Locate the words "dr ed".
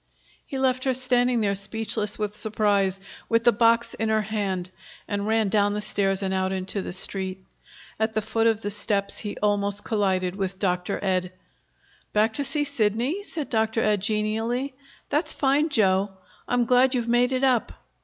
10.57-11.31, 13.51-14.01